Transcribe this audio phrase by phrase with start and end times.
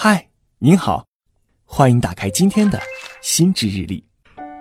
[0.00, 0.28] 嗨，
[0.60, 1.04] 您好，
[1.64, 2.78] 欢迎打开今天的
[3.20, 4.00] 心智日历。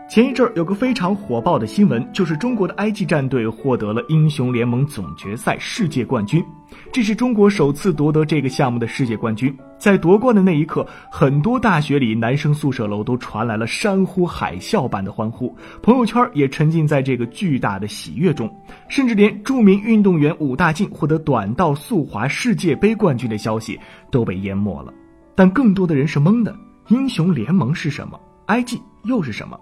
[0.09, 6.43] 前一阵儿有个非常火爆的新闻，就是中国的 IG 战队获得了英雄联盟总决赛世界冠军。
[6.91, 9.55] 这是中国首次夺得这个项目的世界冠军。
[9.77, 18.51] 在夺冠的那一刻，很多大学里男生宿舍楼都传来了山呼海啸般的欢呼，朋友圈也沉浸在这个巨大的喜悦中，
[18.89, 23.79] 甚至连著名运动员武大靖获得短道速滑世界杯冠军的消息
[24.09, 24.91] 都被淹没了。
[25.37, 26.53] 但更多的人是懵的。
[26.87, 29.59] 英雄联盟是什么？？IG 又是什么？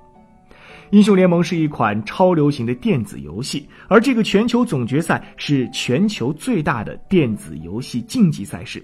[0.91, 8.82] 英雄联盟是一款超流行的电子游戏，而这个全球总决赛是全球最大的电子游戏竞技赛事。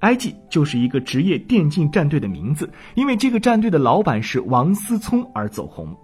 [0.00, 5.96] IG 就是一个职业电竞战队的名字，因为这个战队的老板是王思聪而走红。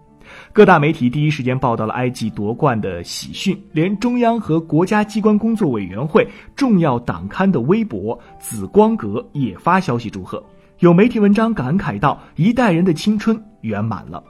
[0.52, 10.44] 各大媒体第一时间报道了埃及夺冠的喜讯，连中央和国家机关工作委员会重要党刊的微博紫光阁也发消息祝贺。
[10.80, 14.22] 有媒体文章感慨道：“一代人的青春圆满了。”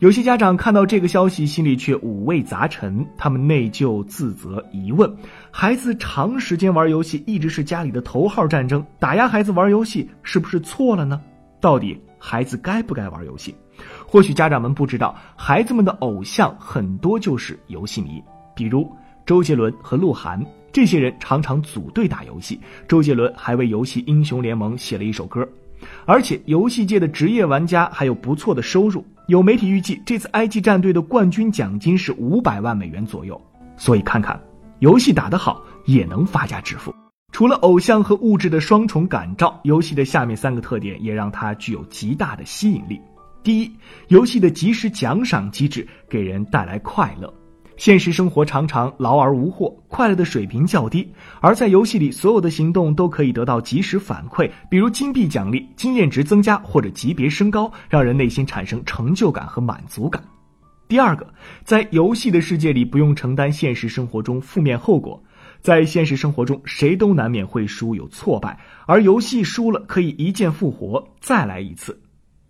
[0.00, 5.08] 有些家长看到这个消息，心里却五味杂陈，他们内疚、自责、疑问：
[5.52, 11.20] 孩子长时间玩游戏，一直是家里的头号战争，打压孩子玩游戏是不是错了呢？
[11.60, 13.52] 到底孩子该不该玩游戏？
[14.06, 18.22] 或许家长们不知道，孩子们的偶像很多就是游戏迷，
[18.54, 18.88] 比如
[19.26, 20.40] 周杰伦和鹿晗，
[20.72, 22.60] 这些人常常组队打游戏。
[22.86, 25.46] 周杰伦还为游戏《英雄联盟》写了一首歌，
[26.06, 29.04] 而且游戏界的职业玩家还有不错的收入。
[29.26, 33.40] 有媒体预计，这次 IG 战队的冠军奖金是五百万美元左右。
[33.76, 34.40] 所以看看，
[34.78, 36.94] 游戏打得好也能发家致富。
[37.32, 43.00] 除了偶像和物质的双重感召，游戏的下面三个特点也让它具有极大的吸引力。
[43.42, 43.72] 第一，
[44.08, 47.32] 游戏的及时奖赏机制给人带来快乐。
[47.78, 51.10] 现实生活常常劳而无获，快乐的水平较低。
[51.40, 60.22] 而在游戏里，所有的行动都可以得到及时反馈，比如金币奖励、经验值增加或者级别升高，让人内心产生成就感和满足感。
[60.86, 61.26] 第二个，
[61.64, 65.20] 在游戏的世界里不用承担现实生活中负面后果。
[65.62, 72.02] 在现实生活中，谁都难免会输有挫败，而游戏输了可以一键复活，再来一次，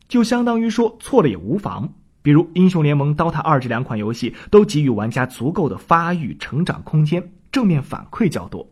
[0.08, 1.92] 就相当于说错了也无妨。
[2.22, 8.66] 比如《英雄联盟》、《DOTA 二》这两款游戏都给予玩家足够的发育成长空间，正面反馈较多。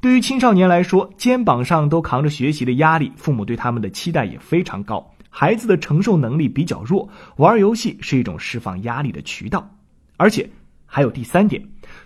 [0.00, 5.14] 对于青少年来说，肩膀上都扛着学习的压力，父母对他们的期待也非常高。
[5.30, 9.70] 孩子的承受能力比较弱，玩游戏是一种释放压力的渠道。
[10.16, 10.48] 而且
[10.90, 11.62] 还有第三点，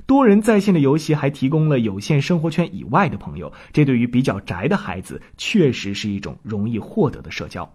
[0.07, 7.73] 多人在线的游戏还提供了有限生活圈以外的朋友，这对于比较宅的孩子确实是一种容易获得的社交。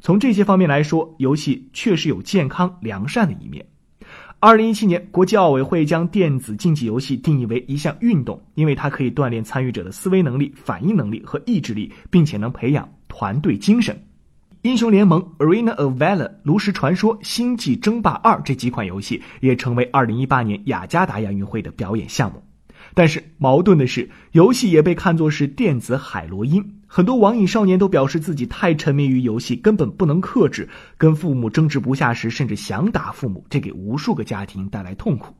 [0.00, 3.64] 从这些方面来说，游戏确实有健康良善的一面。
[4.38, 13.98] 二零一七年，国际奥委会将电子竞技游戏定义为一项运动，因为它可以锻炼参与者的思维能力、反应能力和意志力，并且能培养团队精神。
[14.66, 22.42] 英雄联盟、Arena of Valor、炉石传说、星际争霸二这几款游戏也成为二零一八年雅加达亚运会的表演项目。
[22.92, 26.80] 但是矛盾的是，游戏也被看作是电子海洛因。
[26.88, 30.68] 很多网瘾少年都表示自己太沉迷于游戏，根本不能克制。
[30.98, 35.32] 跟父母争执不下时，甚至想打父母，这给无数个家庭带来痛苦。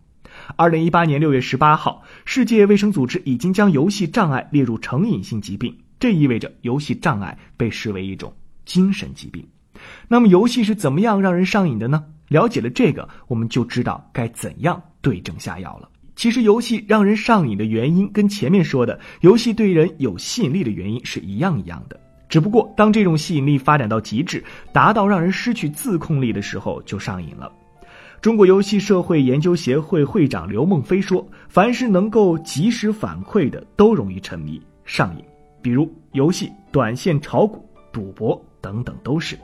[0.54, 8.32] 二零一八年六月十八号，世界卫生组织已经将游戏障碍列入成瘾性疾病，这意味着游戏障碍被视为一种
[8.66, 9.42] 精神疾病。
[10.06, 12.04] 那么，游戏是怎么样让人上瘾的呢？
[12.28, 15.88] 了解了这个，我们就知道该怎样对症下药了。
[16.16, 22.00] 其实，游戏让人上瘾的原因跟前面说的游戏对人有吸引力的原因是一样一样的。
[22.28, 27.52] 只不过，当这种吸引力发展到极致，达到让人失去自控力的时候，就上瘾了。
[28.20, 35.24] 中国游戏社会研究协会会长刘梦飞说：“凡是能够及时反馈的，都容易沉迷上瘾。
[35.62, 39.38] 比如游戏、短线炒股、赌博等等，都是。”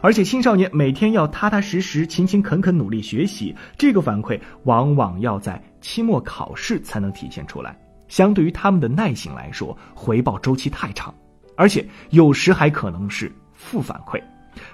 [0.00, 7.76] 而且青少年每天要踏踏实实、勤勤恳恳努力学习，这个反馈往往要在期末考试才能体现出来。
[8.08, 11.12] 相对于他们的耐性来说，回报周期太长，
[11.56, 14.22] 而且有时还可能是负反馈，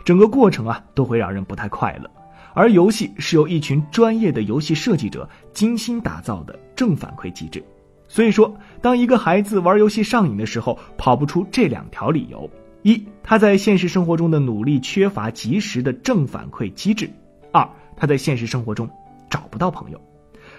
[0.04, 2.10] 整个过程啊都会让人不太快乐。
[2.54, 7.62] 而游戏是由一群专业的游戏设计者精心打造的正反馈机制，
[8.08, 12.48] 所以说，当一个孩子玩游戏上瘾的时候，跑不出这两条理由。
[12.86, 17.08] 一，他在现实生活中的努力缺乏及时的正反馈机制；
[17.52, 18.88] 二，他在现实生活中
[19.28, 20.00] 找不到朋友。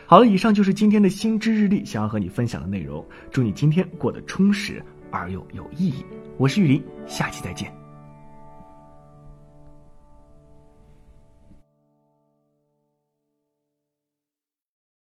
[0.05, 3.05] 好了，以上就是今天的心知日历，想要和你分享的内容。
[3.31, 6.03] 祝你今天过得充实而又有意义。
[6.37, 7.86] 我是玉林，下期再见。